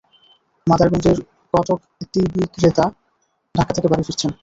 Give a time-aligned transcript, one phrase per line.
[0.67, 1.17] মাদারগঞ্জের
[1.53, 2.85] কটকটিবিক্রেতা
[3.55, 4.31] ঢাকা থেকে বাড়ি ফিরছেন।